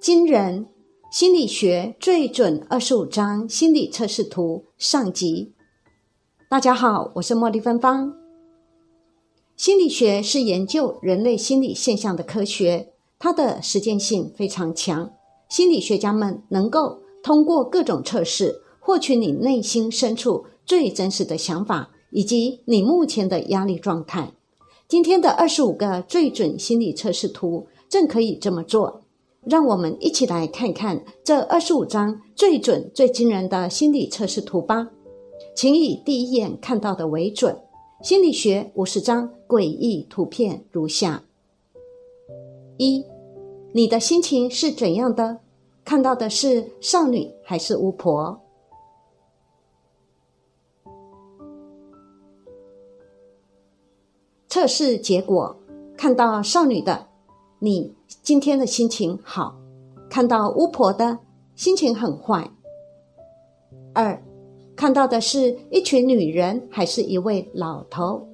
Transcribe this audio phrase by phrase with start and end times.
[0.00, 0.66] 惊人
[1.12, 5.52] 心理学最准二十五章心理测试图上集。
[6.48, 8.14] 大家好，我是茉莉芬芳。
[9.58, 15.10] 心理学是研究人类心理现象的科学，它的实践性非常强。
[15.50, 24.32] 心理学家们能够通过各种测试，获取你内心深处最真实的想法，以及你目前的压力状态。
[24.88, 29.02] 今天的二十五个最准心理测试图正可以这么做。
[29.50, 34.88] 让我们一起来看看这二十五张最准、最惊人的心理测试图吧。
[35.56, 37.60] 请以第一眼看到的为准。
[38.00, 41.24] 心理学五十张诡异图片如下：
[42.78, 43.04] 一，
[43.72, 45.40] 你的心情是怎样的？
[45.84, 48.40] 看到的是少女还是巫婆？
[54.48, 55.56] 测试结果，
[55.96, 57.08] 看到少女的。
[57.58, 59.56] 你今天的心情好，
[60.08, 61.18] 看到巫婆的
[61.54, 62.50] 心情很坏。
[63.94, 64.22] 二，
[64.76, 68.26] 看到的是一群女人还是一位老头？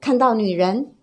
[0.00, 0.94] 看到女人，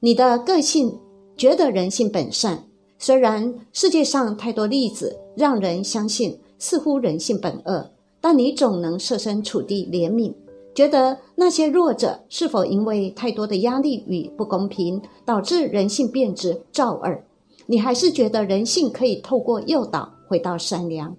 [0.00, 0.98] 你的个性
[1.36, 2.64] 觉得人性本善，
[2.98, 7.90] 虽然世界上太多例子让人相信似乎人性本恶，
[8.20, 10.34] 但你总能设身处地怜悯。
[10.76, 17.22] 觉得那些弱者是否因为太多的压力与不公平导致人性变质造恶？
[17.64, 21.16] 你还是觉得人性可以透过诱导回到善良？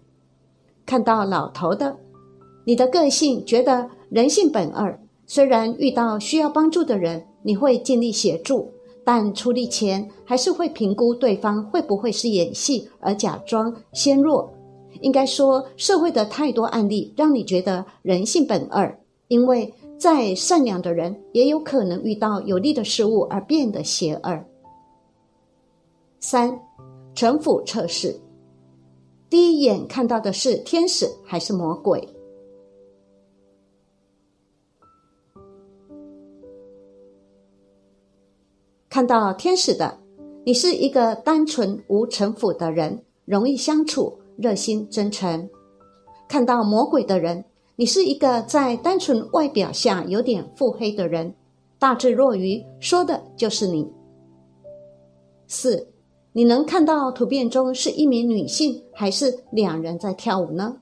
[0.86, 1.98] 看到老头的，
[2.66, 8.72] 你的个性觉得人性本恶，虽然遇到需要帮助的人，你会尽力协助，
[9.04, 14.54] 但出力前还是会评估对方会不会是演戏而假装纤弱。
[15.02, 18.98] 应该说，社会的太多案例让你觉得人性本恶。
[19.28, 24.46] 因为再善良的人，也有可能遇到有利的事物而变得邪恶。
[26.20, 26.58] 三，
[27.14, 28.18] 城府测试，
[29.30, 32.08] 第一眼看到的是天使还是魔鬼？
[38.90, 40.00] 看到天使的，
[40.46, 45.50] 你是一个单纯无城府的人，容易相处，热心真诚。
[46.30, 47.44] 看到魔鬼的人。
[47.80, 51.32] 你是一个在单纯外表下有点腹黑的人，
[51.78, 53.88] 大智若愚，说的就是你。
[55.46, 55.88] 四，
[56.34, 60.76] 你能看到图片中是一名女性还是两人在跳舞呢？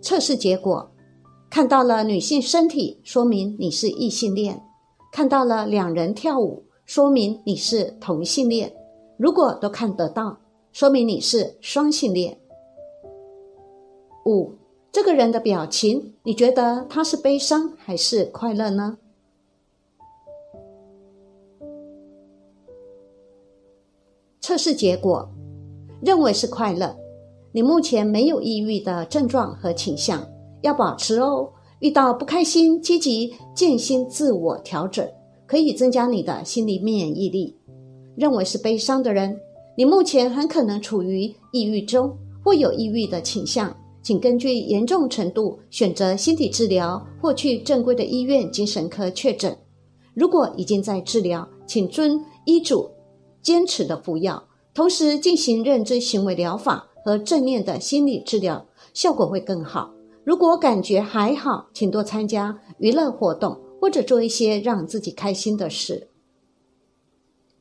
[0.00, 0.90] 测试结果，
[1.50, 4.56] 看到了女性身体，说明你是异性恋；
[5.12, 8.72] 看到了两人跳舞，说明你是同性恋。
[9.18, 10.38] 如果都看得到。
[10.72, 12.38] 说明你是双性恋。
[14.24, 14.52] 五，
[14.90, 18.96] 这个人的表情，你觉得他是悲伤还是快乐呢？
[24.40, 25.28] 测试结果
[26.02, 26.96] 认为是快乐。
[27.52, 30.26] 你目前没有抑郁的症状和倾向，
[30.62, 31.52] 要保持哦。
[31.80, 35.06] 遇到不开心，积极建心自我调整，
[35.46, 37.58] 可以增加你的心理免疫力。
[38.16, 39.38] 认为是悲伤的人。
[39.74, 49.56] 你目前很可能处于抑郁中，或有抑郁的倾向，请根据严重程度选择心理治疗，或去正规的医院精神科确诊。
[50.12, 52.86] 如果已经在治疗，请遵医嘱
[53.40, 54.42] 坚持的服药，
[54.74, 59.90] 同时进行认知行为疗法和正念的心理治疗，效果会更好。
[60.22, 66.08] 如果感觉还好，请多参加娱乐活动，或者做一些让自己开心的事。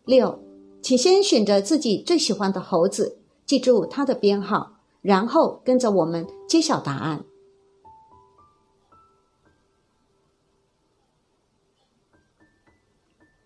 [0.04, 0.51] 六。
[0.82, 7.24] 请先选择自己最喜欢的猴子，记住它的编号，然后跟着我们揭晓答案。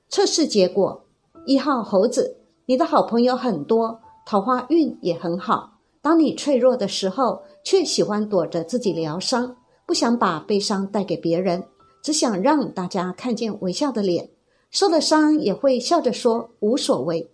[0.08, 1.06] 测试结果：
[1.46, 2.38] 一号猴子，
[2.68, 5.74] 你的好朋友很多，桃花运也很好。
[6.02, 11.66] 当你脆弱的时候，却喜欢躲着自己疗伤，不想把悲伤带给别人，
[12.02, 14.30] 只想让大家看见微笑的脸。
[14.76, 17.26] 受了伤也会笑着说无所谓。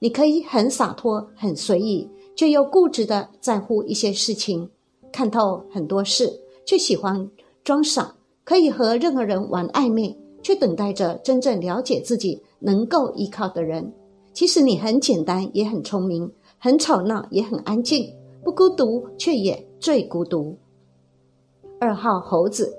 [0.00, 2.06] 你可以很洒脱、很随意，
[2.36, 4.68] 却又固执的在乎一些事情，
[5.10, 6.30] 看透很多事，
[6.66, 7.26] 却喜欢
[7.64, 8.14] 装傻。
[8.44, 13.90] 可以和任何人玩暧昧，却等待着真正了解自己、能够依靠的人。
[14.34, 18.14] 其实你很简单，也很聪明，很吵闹，也很安静，
[18.44, 20.54] 不孤独，却也最孤独。
[21.78, 22.70] 二号猴子，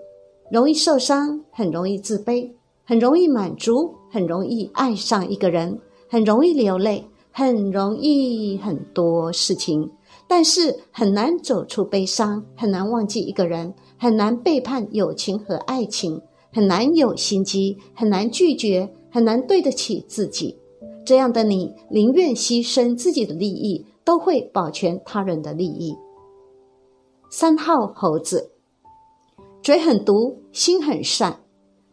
[0.52, 2.52] 容易受伤，很容易自卑。
[2.84, 5.80] 很容易满足，很容易爱上一个人，
[6.10, 9.90] 很容易流泪，很容易很多事情。
[10.28, 16.22] 但是很难走出悲伤，很难忘记一个人，很难背叛友情和爱情，
[16.54, 20.58] 很难有心机，很难拒绝，很难对得起自己。
[21.04, 25.96] 这样的你，宁愿牺牲自己的利益，都会保全他人的利益。
[27.30, 28.52] 三号猴子，
[29.62, 31.40] 嘴很毒，心很善，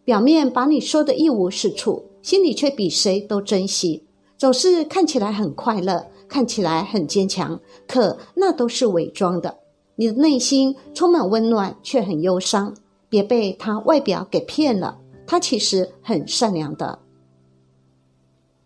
[0.08, 4.06] 表面把你说的一无是处，心里却比谁都珍惜，
[4.38, 9.58] 总是看起来很快乐，看起来很坚强，可那都是伪装的。
[9.96, 12.75] 你的内心充满温暖，却很忧伤。
[13.10, 17.00] 别被他外表给骗了，他其实很善良的。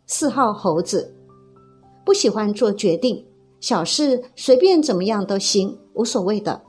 [0.07, 1.13] 四号猴子，
[2.07, 3.27] 不喜欢做决定。
[3.59, 6.63] 小事随便怎么样都行，无所谓的。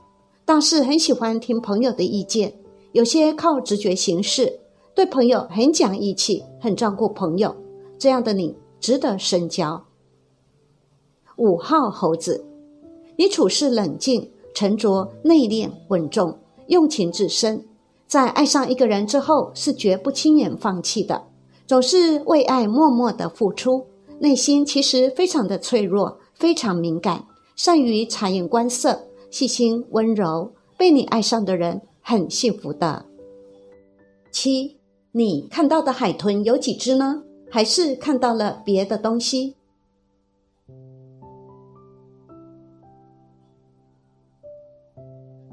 [0.44, 2.56] 大事很喜欢听朋友的意见，
[2.90, 4.58] 有些靠直觉行事，
[4.94, 7.54] 对朋友很讲义气，很照顾朋友。
[7.98, 9.84] 这样的你值得深交。
[11.36, 12.44] 五号猴子，
[13.16, 16.38] 你处事冷静、沉着、内敛、稳重，
[16.68, 17.64] 用情至深。
[18.06, 21.24] 在爱上一个人之后，是绝不轻言放弃的，
[21.66, 23.86] 总是为爱默默的付出。
[24.20, 26.18] 内心其实非常的脆弱。
[26.34, 27.24] 非常敏感，
[27.54, 33.06] 善于察言观色，细心温柔，被你爱上的人很幸福的。
[34.32, 34.76] 七，
[35.16, 37.22] 你看到的海豚有几只呢？
[37.48, 39.54] 还是看到了别的东西？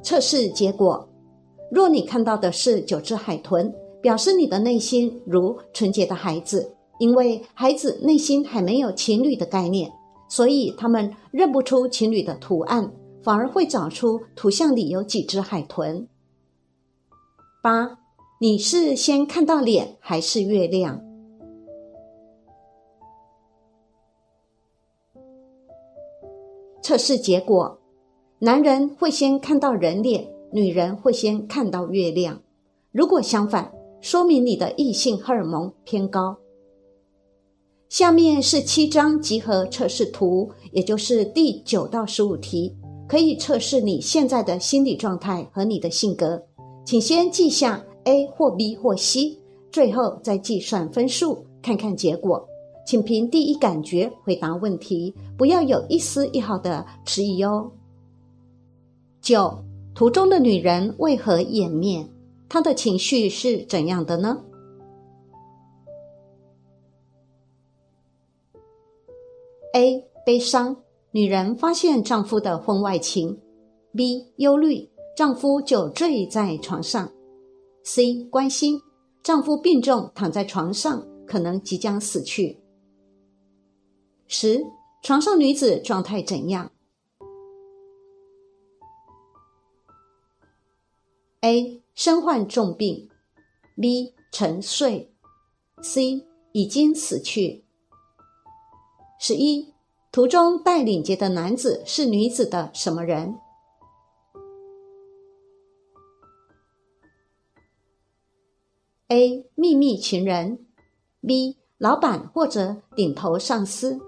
[0.02, 1.08] 测试结果：
[1.70, 3.72] 若你看到的是九只海豚，
[4.02, 9.92] 表示你的内心如纯洁的孩子，因为孩子内心还没有情侣的概念。
[10.28, 12.92] 所以他们认不出情侣的图案，
[13.22, 16.08] 反而会找出图像里有几只海豚。
[17.62, 18.00] 八，
[18.44, 21.00] 你是先看到脸还是月亮？
[26.82, 27.78] 测试结果：
[28.40, 32.42] 男人会先看到人脸，女人会先看到月亮。
[32.92, 33.72] 如果相反，
[34.02, 36.36] 说明你的异性荷尔蒙偏高。
[37.90, 42.76] 下面是七张集合测试图，也就是第九到十五题，
[43.08, 46.42] 可以测试你现在的心理状态和你的性格。
[46.84, 49.38] 请先记下 A 或 B 或 C，
[49.72, 52.48] 最后再计算分数，看看结果。
[52.84, 57.72] 请凭第一感觉回答问题，不要有一丝一毫的迟疑哦。
[59.22, 59.64] 九，
[59.94, 62.10] 图中的女人为何掩面？
[62.50, 64.42] 她的情绪是怎样的呢
[69.74, 70.76] ？A 悲伤，
[71.12, 73.40] 女人发现丈夫的婚外情
[73.96, 77.10] ；B 忧虑，丈夫酒醉在床上
[77.84, 78.82] ；C 关心，
[79.24, 82.60] 丈夫病重躺在床上，可能即将死去。
[84.28, 84.64] 十，
[85.04, 86.72] 床上女子状态怎样
[91.42, 93.10] ？A 身患重病
[93.78, 95.14] ；B 沉睡
[95.82, 97.66] ；C 已经死去。
[99.20, 99.74] 十一，
[100.12, 103.36] 图中带领结的男子是女子的什么人
[109.12, 109.46] ？A.
[109.56, 110.66] 秘密情人
[111.28, 111.58] ，B.
[111.78, 114.00] 老板或者顶头上司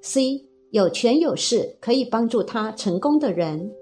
[0.00, 0.48] ，C.
[0.72, 3.72] 有权有势可以帮助他成功的人。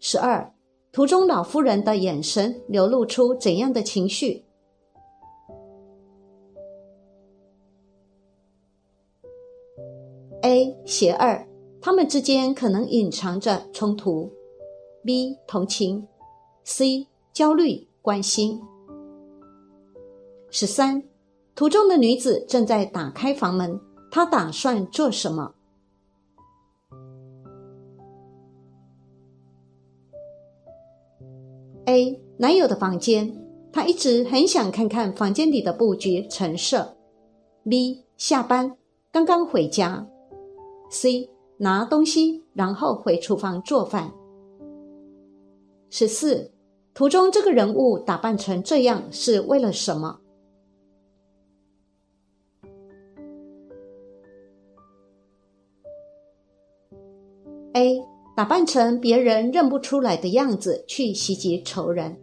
[0.00, 0.52] 十二，
[0.90, 4.42] 图中老妇人的眼神流露出怎样的情绪
[10.42, 11.46] ？A 邪恶，
[11.80, 14.28] 他们之间可能隐藏着冲突。
[15.04, 16.08] B 同情
[16.64, 18.60] ，C 焦虑关心。
[20.54, 21.02] 十三，
[21.54, 23.80] 图中的女子正在打开房门，
[24.10, 25.54] 她打算做什么
[31.86, 33.34] ？A 男友的房间，
[33.72, 36.98] 她一直很想看看房间里的布局陈设。
[37.66, 38.76] B 下班，
[39.10, 40.06] 刚刚回家。
[40.90, 44.12] C 拿东西，然后回厨房做饭。
[45.88, 46.50] 十四，
[46.92, 50.18] 图中这个人物打扮成这样是为了什么
[57.74, 58.02] ？A
[58.36, 62.16] 打扮成别人认不出来的样子去袭击仇人。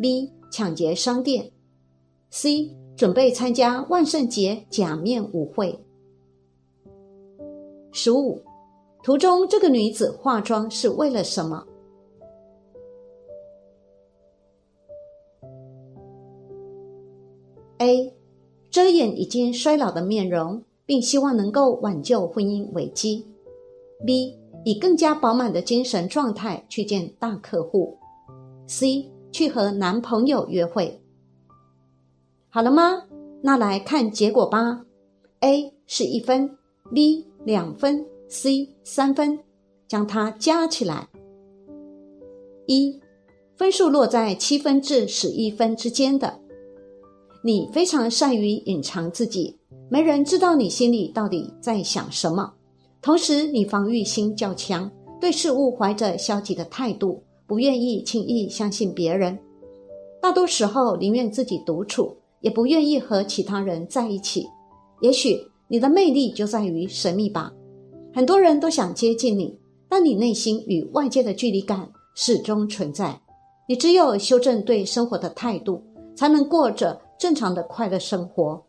[0.00, 1.50] B 抢劫商店。
[2.30, 5.78] C 准备参加万圣节假面舞会。
[7.92, 8.40] 十五，
[9.02, 11.66] 图中这个女子化妆是为了什么
[17.78, 18.14] ？A.
[18.70, 23.26] 遮掩已经衰老的面容，并希望能够挽救婚姻危机。
[24.06, 27.96] B 以更加饱满的精神状态去见大客户
[28.66, 31.00] ；C 去和男朋友约会。
[32.48, 33.04] 好了吗？
[33.42, 34.84] 那来看结果吧。
[35.40, 36.58] A 是一分
[36.92, 39.38] ，B 两分，C 三分，
[39.88, 41.08] 将它加起来。
[42.66, 43.00] 一
[43.56, 46.38] 分数落在七分至十一分之间的，
[47.42, 52.52] 你非常善于隐藏自己，没人知道你心里到底在想什么。
[53.02, 54.90] 同时，你防御心较强，
[55.20, 59.38] 对事物怀着消极的态度，不愿意轻易相信别人。
[60.20, 64.46] 大多时候宁愿自己独处，也不愿意和其他人在一起。
[65.00, 67.50] 也许你的魅力就在于神秘吧，
[68.12, 73.18] 很多人都想接近你，但你内心与外界的距离感始终存在。
[73.66, 75.82] 你只有修正对生活的态度，
[76.14, 78.62] 才能过着正常的快乐生活。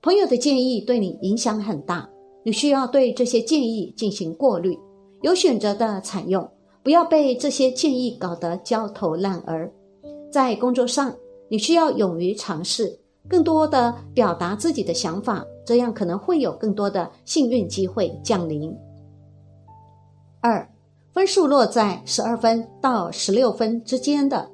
[0.00, 2.08] 朋友的建议对你影响很大。
[2.48, 4.74] 你需要对这些建议进行过滤，
[5.20, 6.50] 有选择的采用，
[6.82, 9.70] 不要被这些建议搞得焦头烂额。
[10.32, 11.14] 在工作上，
[11.50, 18.74] 你需要勇于尝试，更多的表达自己的想法，这样可能会有更多的幸运机会降临。
[20.40, 20.66] 二，
[21.12, 24.50] 分数落在十二分到十六分之间的，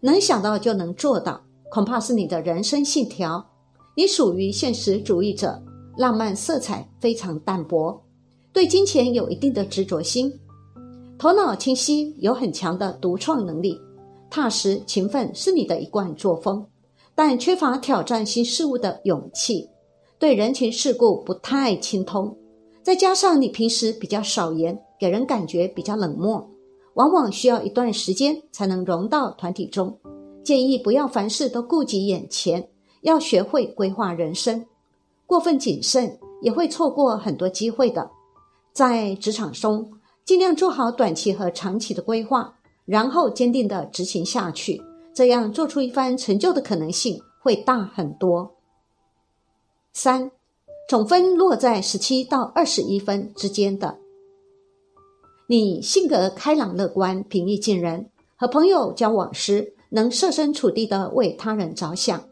[0.00, 3.46] 能想到就能做到，恐怕是你的人生信条。
[3.96, 5.62] 你属于现实主义者。
[5.96, 8.00] 浪漫色彩非常淡薄，
[8.52, 10.32] 对金钱有一定的执着心，
[11.18, 13.78] 头脑清晰，有很强的独创能力，
[14.30, 16.64] 踏实勤奋是你的一贯作风，
[17.14, 19.68] 但缺乏挑战新事物的勇气，
[20.18, 22.34] 对人情世故不太精通，
[22.82, 26.48] 再加上你平时比较少言，给人感觉比较冷漠，
[26.94, 29.94] 往往需要一段时间才能融到团体中。
[30.42, 32.66] 建议不要凡事都顾及眼前，
[33.02, 34.64] 要学会规划人生。
[35.32, 38.10] 过分谨慎也会错过很多机会的。
[38.74, 39.90] 在职场中，
[40.26, 44.82] 尽量做好短期和长期的规划，然后坚定的执行下去，
[45.14, 48.56] 这样做出一番成就的可能性会大很多。
[49.94, 50.30] 三，
[50.86, 53.96] 总分落在十七到二十一分之间的，
[55.46, 62.22] 你性格开朗乐观、平易近人，和朋友交往时能设身处地的为他人着想。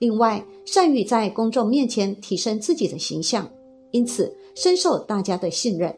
[0.00, 3.46] 另外，善于在公众面前提升自己的形象，
[3.90, 5.94] 因此深受大家的信任，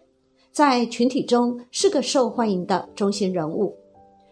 [0.51, 3.73] 在群体中是个受欢迎的中心人物。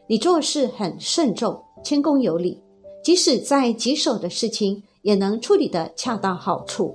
[0.09, 2.61] 你做事很慎重、谦恭有礼，
[3.05, 6.93] 即使在棘手的事情也能处理得恰到好处。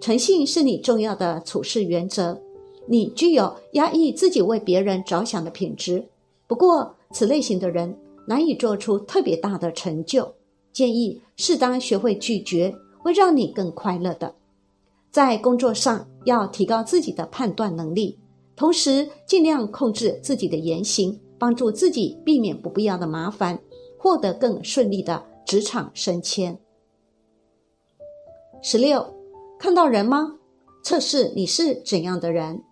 [0.00, 2.36] 诚信是你重要的处事原则。
[2.88, 6.04] 你具有压抑自己为别人着想的品质，
[6.48, 7.96] 不过此类型的人
[8.26, 10.28] 难以做出特别大的成就。
[10.78, 14.36] 建议适当学会拒绝，会让你更快乐的。
[15.10, 18.20] 在工作上要提高自己的判断能力，
[18.54, 23.60] 同时尽量控制自己的言行，帮助自己避免不必要的麻烦，
[23.98, 26.56] 获得更顺利的职场升迁。
[28.62, 29.04] 十六，
[29.58, 30.38] 看到人吗？
[30.84, 32.62] 测试你是怎样的人。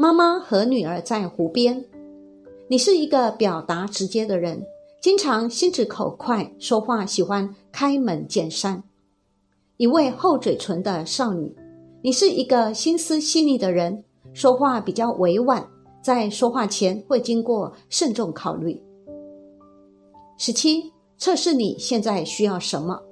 [0.00, 1.84] 妈妈和女儿在湖边。
[2.68, 4.64] 你是一个表达直接的人，
[5.02, 8.80] 经常心直口快，说话喜欢开门见山。
[9.76, 11.52] 一位厚嘴唇的少女，
[12.00, 15.68] 你是一个心思细腻的人，说话比较委婉，
[16.00, 18.80] 在说话前会经过慎重考虑。
[20.36, 23.02] 十七，测试你现在需要什么。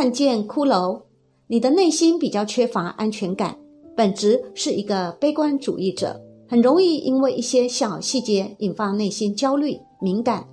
[0.00, 1.02] 看见骷髅，
[1.48, 3.58] 你的内心比较缺乏安全感，
[3.96, 10.46] 本质是一个悲观主义者，很容易因为一些小细节引发内心焦虑、敏感，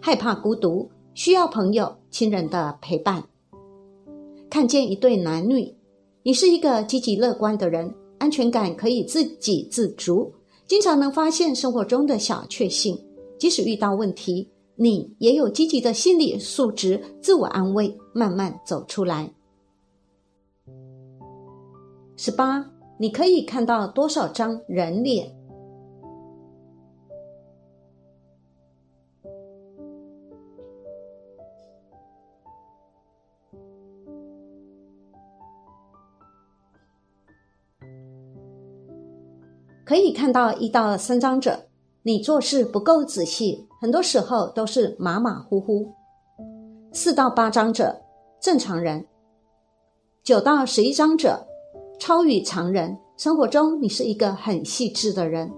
[0.00, 3.22] 害怕孤独，需要朋友、亲人的陪伴。
[4.48, 5.70] 看见一对男女，
[6.22, 10.32] 你是一个积极乐观的人，安全感可以自给自足，
[10.66, 12.98] 经常能发现生活中的小确幸，
[13.38, 14.48] 即使遇到问题。
[14.78, 19.32] 你也有积极的心理素质，自我安慰，慢慢走出来。
[22.16, 25.34] 十八，你可以看到多少张人脸？
[39.84, 41.65] 可以看到一到三张者。
[42.06, 45.92] 你做事不够仔细，很多时候都是马马虎虎。
[46.92, 48.00] 四到八章者，
[48.40, 49.02] 正常人；
[50.22, 51.44] 九到十一章者，
[51.98, 52.96] 超于常人。
[53.16, 55.50] 生活中，你是一个很细致的人。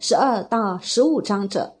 [0.00, 1.72] 十二到十五章者，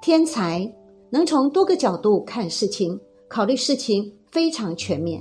[0.00, 0.72] 天才
[1.10, 5.20] 能从多个角度看事情，考虑事情非常全面。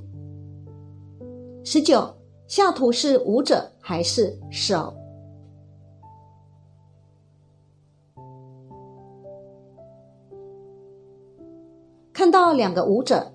[1.63, 2.07] 十九
[2.47, 4.93] 下图是舞者还是手？
[12.13, 13.33] 看到两个舞者，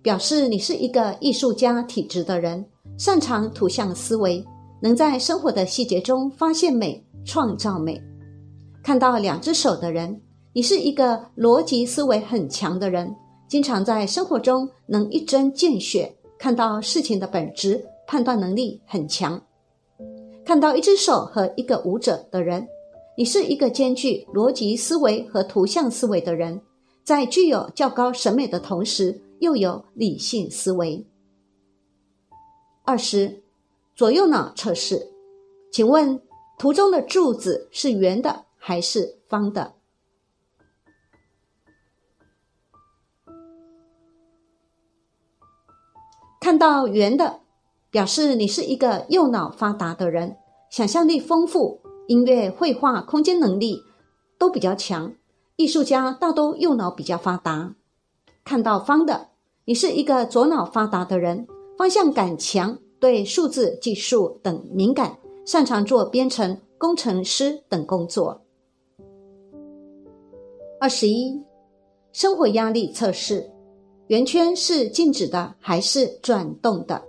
[0.00, 2.64] 表示你是一个艺术家体质的人，
[2.96, 4.42] 擅长图像思维，
[4.80, 8.02] 能在生活的细节中发现美、创造美。
[8.82, 10.18] 看到两只手的人，
[10.54, 13.14] 你是一个逻辑思维很强的人，
[13.46, 19.38] 经常在生活中能一针见血看到事情的本质，判断能力很强。
[20.46, 22.66] 看到一只手和一个舞者的人，
[23.18, 26.58] 你是一个兼具逻辑思维和图像思维的人，
[27.04, 31.06] 在具有较高审美的同时，又有理性思维。
[32.82, 33.42] 二十，
[33.94, 35.12] 左右脑测试，
[35.70, 36.22] 请问
[36.58, 38.46] 图中的柱子是圆的？
[38.56, 39.74] 还是方的。
[46.40, 47.40] 看到圆的，
[47.90, 50.38] 表示你是一个右脑发达的人，
[50.70, 53.82] 想象力丰富，音乐、绘画、空间能力
[54.38, 55.12] 都比较强。
[55.56, 57.76] 艺术家大都右脑比较发达。
[58.44, 59.28] 看到方的，
[59.64, 61.46] 你是一个左脑发达的人，
[61.78, 68.42] 方向感强，对数字、技术等敏感，擅长做编程、工程师等工作。
[70.80, 71.40] 二十一，
[72.12, 73.48] 生活压力测试，
[74.08, 77.00] 圆圈是静止的还是转动的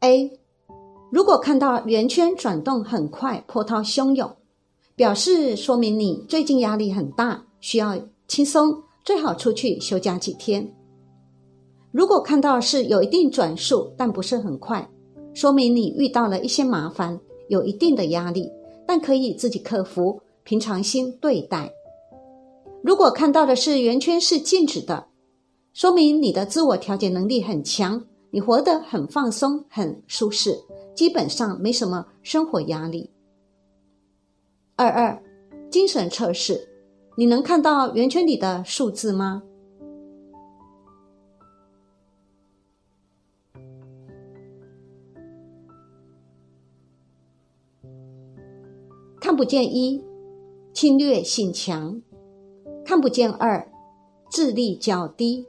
[0.00, 0.30] ？A，
[1.10, 4.30] 如果看到圆圈转动很快、波涛汹涌，
[4.96, 10.74] 表示说明你最近压力很大，需要轻松，最好出去休假几天。
[11.92, 14.88] 如果看到是有一定转速，但不是很快。
[15.34, 18.50] 说明你遇到了一些麻烦，有一定的压力，
[18.86, 21.72] 但可以自己克服，平常心对待。
[22.82, 25.06] 如果看到的是圆圈是静止的，
[25.72, 30.56] 说明你的自我调节能力很强，你活得很放松、很舒适，
[30.94, 33.10] 基本上没什么生活压力。
[34.76, 35.22] 二二，
[35.68, 36.68] 精神测试，
[37.16, 39.42] 你能看到圆圈里的数字吗？
[49.20, 50.02] 看不见一，
[50.72, 52.00] 侵略性强；
[52.84, 53.70] 看不见二，
[54.30, 55.44] 智力较低；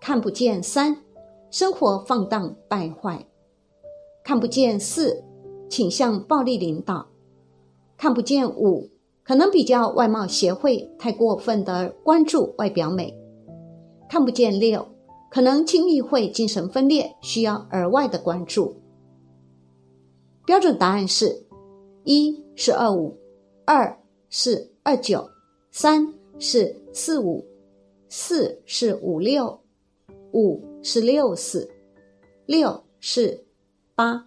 [0.00, 0.96] 看不见三，
[1.50, 3.18] 生活放荡败坏；
[4.22, 5.24] 看不见四，
[5.68, 7.06] 倾向暴力领导；
[7.96, 8.88] 看不见五，
[9.22, 13.12] 可能比较外貌协会，太过分的关注外表美；
[14.08, 14.86] 看不见六，
[15.30, 18.76] 可能轻易会精神分裂，需要额外的关注。
[20.46, 21.44] 标准答案是。
[22.04, 23.14] 一是二五，
[23.66, 23.94] 二
[24.30, 25.28] 是二九，
[25.70, 27.44] 三是四五，
[28.08, 29.60] 四是五六，
[30.32, 30.58] 五
[30.90, 31.70] 是六四，
[32.46, 33.44] 六是
[33.94, 34.26] 八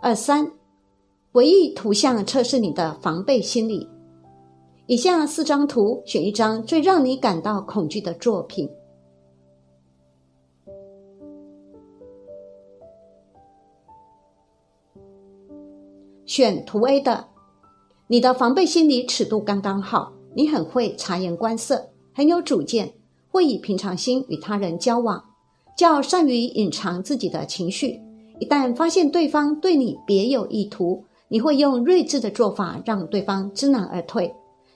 [0.00, 0.50] 二三。
[1.32, 3.86] 唯一图像测试你的防备心理。
[4.86, 8.66] 以下四张图，选一张最让你感到恐惧的作品。
[16.24, 17.28] 选图 A 的，
[18.06, 22.94] 你的防备心理尺度刚刚好，你很会察言观色，很有主见，
[23.32, 25.24] 会以平常心与他人交往，
[25.76, 27.98] 较善于隐藏自己的情绪。
[28.38, 34.32] 一旦发现对方对你别有意图，你会用睿智的做法让对方知难而退。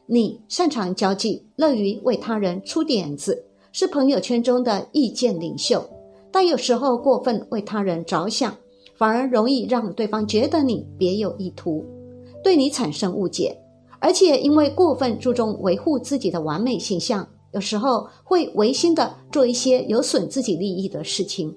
[0.07, 5.85] 你擅长交际，乐于为他人出点子，是朋友圈中的意见领袖，
[6.33, 8.57] 但有时候过分为他人着想。
[8.95, 11.85] 反而容易让对方觉得你别有意图，
[12.43, 13.55] 对你产生误解，
[13.99, 21.57] 而且因为过分注重维护自己的完美形象，有时候会违心的做一些有损自己利益的事情。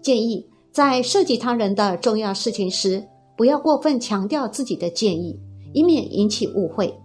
[0.00, 3.04] 建议在涉及他人的重要事情时，
[3.36, 5.36] 不要过分强调自己的建议，
[5.72, 6.96] 以免引起误会。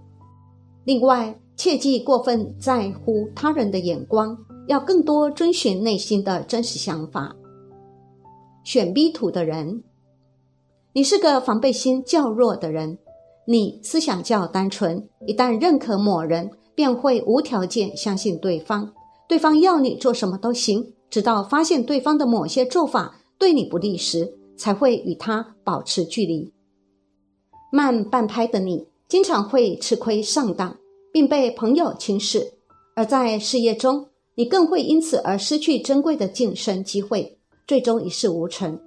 [0.84, 4.38] 另外，切忌过分在乎他人的眼光，
[4.68, 7.36] 要更多遵循内心的真实想法。
[8.63, 9.82] 选 B 图的人，
[10.94, 13.00] 你是个防备心较弱的人，
[13.48, 18.89] 你思想较单纯，一旦认可某人，便会无条件相信对方，
[19.28, 26.54] 对方要你做什么都行，直到发现对方的某些做法对你不利时，才会与他保持距离。
[27.70, 30.78] 慢半拍的你，经常会吃亏上当，
[31.12, 32.54] 并被朋友轻视，
[32.96, 37.38] 而在事业中，你更会因此而失去珍贵的晋升机会，
[37.68, 38.80] 最终一事无成。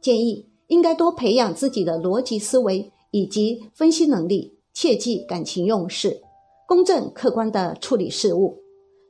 [0.00, 6.20] 建议应该多培养自己的逻辑思维以及分析能力，切忌感情用事，
[6.66, 8.58] 公正客观地处理事务。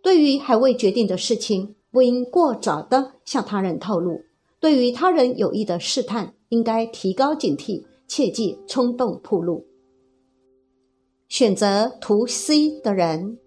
[0.03, 4.21] 对于还未决定的事情，不应过早地向他人透露。
[4.61, 9.65] 对于他人有意的试探，应该提高警惕，切忌冲动铺路。
[11.29, 13.39] 选择图 C 的人，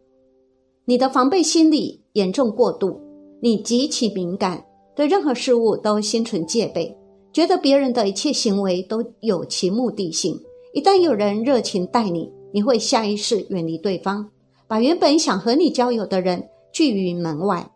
[0.86, 3.00] 你的防备心理严重过度，
[3.41, 6.98] 你极其敏感，对任何事物都心存戒备，
[7.32, 10.38] 觉得别人的一切行为都有其目的性。
[10.74, 14.27] 一旦有人热情待你，你会下意识远离对方，
[14.67, 17.71] 把原本想和你交友的人拒于门外。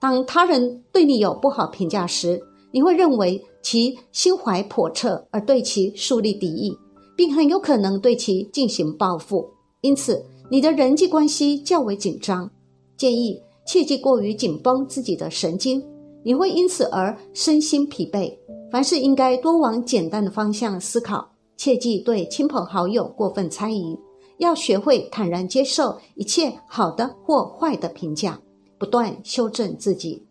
[0.00, 6.76] 当他人对你有不好评价时，你会认为其心怀叵测，而对其树立敌意，
[7.16, 9.48] 并很有可能对其进行报复。
[9.80, 12.48] 因此，你的人际关系较为紧张。
[12.96, 15.82] 建议切忌过于紧绷自己的神经，
[16.24, 18.32] 你会因此而身心疲惫。
[18.70, 23.98] 凡事应该多往简单的方向思考，切忌对亲朋好友过分猜疑。
[24.38, 28.40] 要学会坦然接受一切好的或坏的评价，
[28.78, 30.24] 不断修正自己。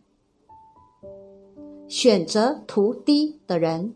[1.88, 3.93] 选择图低的人，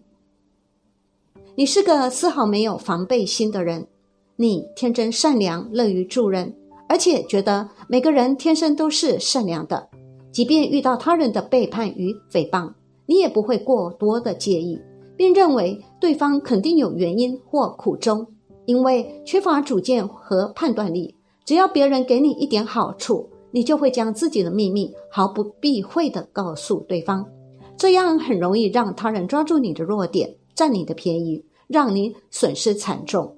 [1.55, 3.87] 你是个丝毫没有防备心的人。
[4.37, 6.55] 你天真善良，乐于助人，
[6.87, 9.89] 而且觉得每个人天生都是善良的。
[10.31, 12.73] 即便遇到他人的背叛与诽谤，
[13.05, 14.79] 你也不会过多的介意，
[15.15, 18.25] 并认为对方肯定有原因或苦衷。
[18.65, 27.25] 因为缺乏主见和判断力，只要别人给你一点好处，你就会将自己的秘密毫不避讳地告诉对方。
[27.77, 33.35] 这样很容易让他人抓住你的弱点，占你的便宜，让你损失惨重。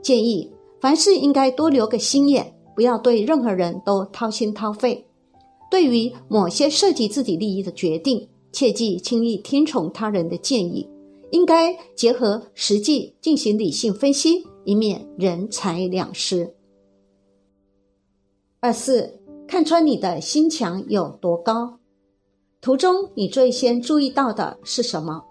[0.00, 5.04] 建议凡事应该多留个心眼，不要对任何人都掏心掏肺。
[5.70, 10.88] 对于某些涉及自己利益的决定，切忌轻易听从他人的建议，
[11.36, 16.56] 应该结合实际进行理性分析，以免人财两失。
[18.58, 21.78] 二四，看穿你的心墙有多高。
[22.62, 25.22] 图中你最先注意到的是什么？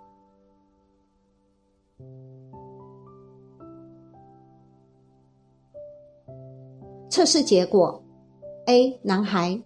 [7.10, 8.04] 测试结果
[8.68, 9.00] ：A.
[9.02, 9.60] 男孩，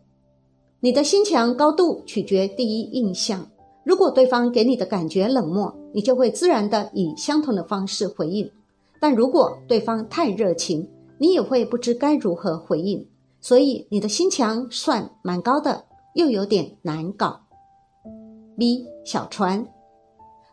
[0.80, 3.45] 你的心墙高度取决第一印象。
[3.84, 8.47] 如果对方给你的感觉冷漠，你就会自然的以相同的方式回应；
[8.99, 13.06] 但如果对方太热情，你也会不知该如何回应。
[13.41, 17.39] 所以你的心墙算蛮高的，又有点难搞。
[18.58, 19.65] B 小船，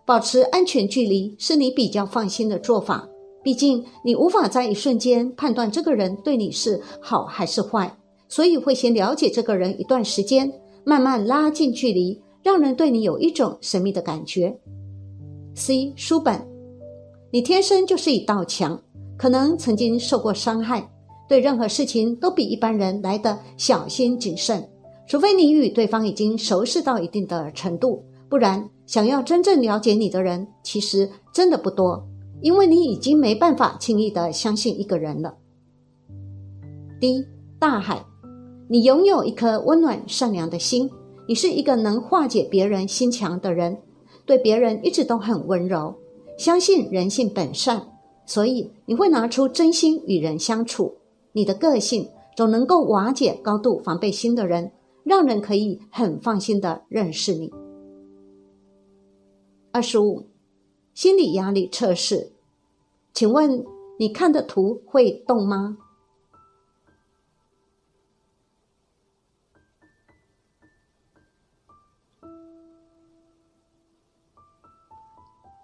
[0.04, 3.08] 保持安全距离是你比较放心的做法。
[3.42, 7.96] 毕竟你无法在一瞬间判断这个人对你是好还是坏，
[8.28, 10.52] 所以会先了解这个人一段时间，
[10.84, 14.60] 慢慢拉近距离，让人对你有一种神秘的感觉。
[15.58, 16.38] C 书本，
[17.30, 18.78] 你天生就是一道墙，
[19.16, 20.86] 可能曾经受过伤害，
[21.26, 24.62] 对任何事情都比一般人来的小心谨慎。
[25.08, 32.06] 除非你与对方已经熟识到一定的程度，不然想要真正了解你的人，其实真的不多，
[32.42, 35.34] 因为你已经没办法轻易的相信一个人了。
[37.00, 37.24] D
[37.58, 38.04] 大海，
[38.68, 40.90] 你拥有一颗温暖善良的心，
[41.26, 43.74] 你是一个能化解别人心墙的人，
[44.26, 45.94] 对别人一直都很温柔，
[46.36, 47.86] 相信人性本善，
[48.26, 50.96] 所以你会拿出真心与人相处。
[51.32, 54.72] 你的个性总能够瓦解高度防备心的人。
[55.06, 57.52] 让人可以很放心的认识你。
[59.70, 60.24] 二十五，
[60.94, 62.32] 心理压力测试，
[63.14, 63.64] 请问
[64.00, 65.78] 你看的图会动吗？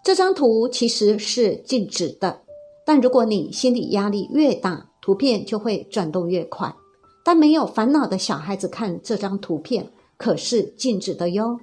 [0.04, 2.40] 这张图其实是静止的，
[2.84, 6.74] 但如果你心理压力越大，图片就会转动越快。
[7.24, 11.60] 但没有烦恼的小孩子看这张图片，可是静止的哟。